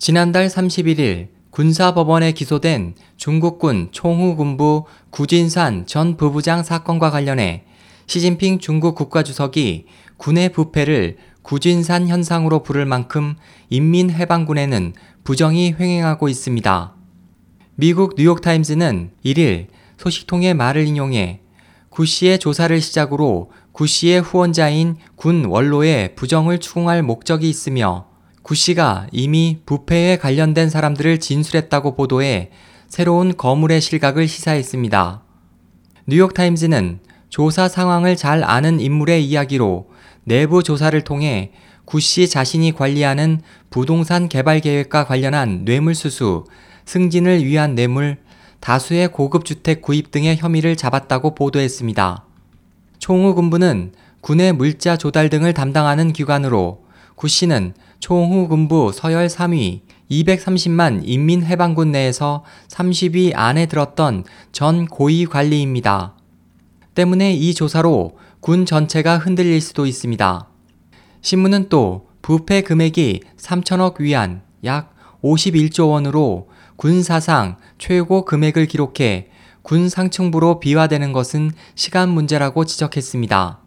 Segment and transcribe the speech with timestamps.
[0.00, 7.64] 지난달 31일 군사법원에 기소된 중국군 총후군부 구진산 전 부부장 사건과 관련해
[8.06, 9.84] 시진핑 중국 국가주석이
[10.16, 13.34] 군의 부패를 구진산 현상으로 부를 만큼
[13.68, 16.94] 인민해방군에는 부정이 횡행하고 있습니다.
[17.74, 19.66] 미국 뉴욕타임즈는 1일
[19.98, 21.42] 소식통의 말을 인용해
[21.90, 28.09] 구 씨의 조사를 시작으로 구 씨의 후원자인 군 원로의 부정을 추궁할 목적이 있으며
[28.50, 32.50] 구 씨가 이미 부패에 관련된 사람들을 진술했다고 보도해
[32.88, 35.22] 새로운 거물의 실각을 시사했습니다.
[36.08, 39.90] 뉴욕타임즈는 조사 상황을 잘 아는 인물의 이야기로
[40.24, 41.52] 내부 조사를 통해
[41.84, 46.42] 구 씨 자신이 관리하는 부동산 개발 계획과 관련한 뇌물수수,
[46.86, 48.18] 승진을 위한 뇌물,
[48.58, 52.24] 다수의 고급 주택 구입 등의 혐의를 잡았다고 보도했습니다.
[52.98, 56.89] 총우 군부는 군의 물자 조달 등을 담당하는 기관으로
[57.20, 66.14] 구 씨는 총후 군부 서열 3위 230만 인민해방군 내에서 30위 안에 들었던 전 고위 관리입니다.
[66.94, 70.48] 때문에 이 조사로 군 전체가 흔들릴 수도 있습니다.
[71.20, 79.28] 신문은 또 부패 금액이 3천억 위안 약 51조 원으로 군 사상 최고 금액을 기록해
[79.60, 83.60] 군 상층부로 비화되는 것은 시간 문제라고 지적했습니다.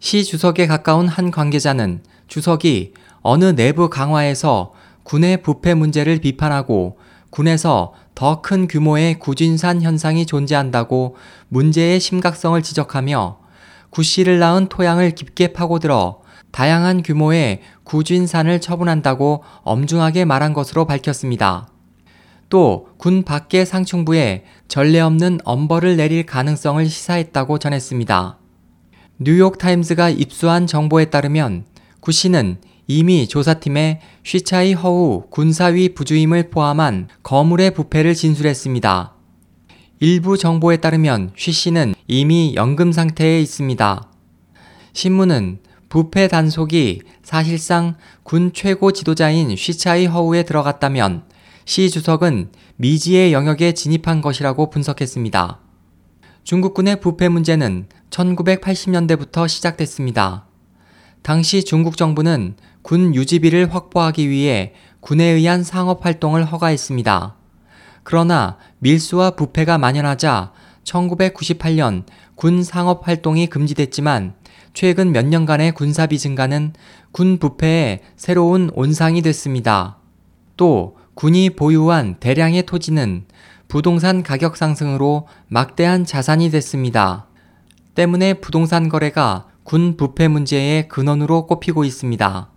[0.00, 2.02] 시 주석에 가까운 한 관계자는
[2.32, 6.96] 주석이 어느 내부 강화에서 군의 부패 문제를 비판하고
[7.28, 11.16] 군에서 더 큰 규모의 구진산 현상이 존재한다고
[11.48, 13.38] 문제의 심각성을 지적하며
[13.90, 16.22] 구 씨를 낳은 토양을 깊게 파고들어
[16.52, 21.68] 다양한 규모의 구진산을 처분한다고 엄중하게 말한 것으로 밝혔습니다.
[22.48, 28.38] 또 군 밖의 상층부에 전례 없는 엄벌을 내릴 가능성을 시사했다고 전했습니다.
[29.18, 31.64] 뉴욕타임즈가 입수한 정보에 따르면
[32.02, 32.56] 구 씨는
[32.88, 39.14] 이미 조사팀에 쉬차이 허우 군사위 부주임을 포함한 거물의 부패를 진술했습니다.
[40.00, 44.10] 일부 정보에 따르면 쉬 씨는 이미 연금 상태에 있습니다.
[44.92, 51.22] 신문은 부패 단속이 사실상 군 최고 지도자인 쉬차이 허우에 들어갔다면
[51.64, 55.60] 시 주석은 미지의 영역에 진입한 것이라고 분석했습니다.
[56.42, 60.48] 중국군의 부패 문제는 1980년대부터 시작됐습니다.
[61.22, 67.36] 당시 중국 정부는 군 유지비를 확보하기 위해 군에 의한 상업 활동을 허가했습니다.
[68.02, 70.52] 그러나 밀수와 부패가 만연하자
[70.84, 74.34] 1998년 군 상업 활동이 금지됐지만
[74.74, 76.72] 최근 몇 년간의 군사비 증가는
[77.12, 79.98] 군 부패의 새로운 온상이 됐습니다.
[80.56, 83.26] 또 군이 보유한 대량의 토지는
[83.68, 87.26] 부동산 가격 상승으로 막대한 자산이 됐습니다.
[87.94, 92.50] 때문에 부동산 거래가 군 부패 문제의 근원으로 꼽히고 있습니다.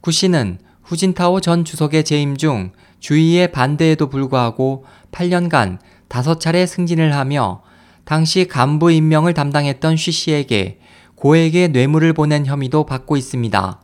[0.00, 5.78] 구 씨는 후진타오 전 주석의 재임 중 주의의 반대에도 불구하고 8년간
[6.08, 7.62] 5차례 승진을 하며
[8.04, 10.80] 당시 간부 임명을 담당했던 쉬 씨에게
[11.14, 13.82] 고액의 뇌물을 보낸 혐의도 받고 있습니다.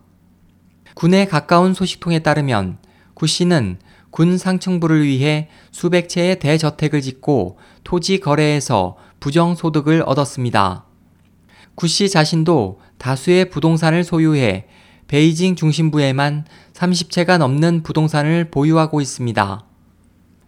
[0.94, 2.78] 군에 가까운 소식통에 따르면
[3.14, 3.78] 구 씨는
[4.10, 10.85] 군 상층부를 위해 수백 채의 대저택을 짓고 토지 거래에서 부정소득을 얻었습니다.
[11.76, 14.66] 구씨 자신도 다수의 부동산을 소유해
[15.08, 19.64] 베이징 중심부에만 30채가 넘는 부동산을 보유하고 있습니다.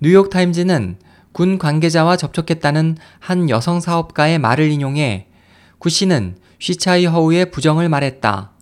[0.01, 0.99] 뉴욕타임즈는
[1.33, 5.29] 군 관계자와 접촉했다는 한 여성 사업가의 말을 인용해
[5.79, 8.53] 구 씨는 쉬차이 허우의 부정을 말했다.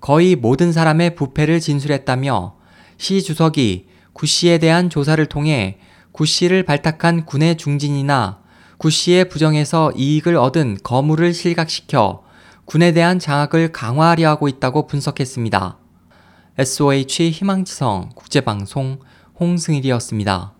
[0.00, 2.54] 거의 모든 사람의 부패를 진술했다며
[2.98, 5.78] 시 주석이 구 씨에 대한 조사를 통해
[6.12, 8.39] 구 씨를 발탁한 군의 중진이나
[8.80, 12.22] 구 씨의 부정에서 이익을 얻은 거물을 실각시켜
[12.64, 15.76] 군에 대한 장악을 강화하려 하고 있다고 분석했습니다.
[16.56, 19.00] SOH 희망지성 국제방송
[19.38, 20.54] 홍승일이었습니다.